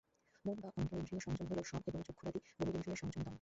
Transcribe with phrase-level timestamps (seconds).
[0.45, 3.29] মন বা অন্তরিন্দ্রিয়-সংযম হইল শম এবং চক্ষুরাদি বহিরিন্দ্রিয়ের সংযম দম।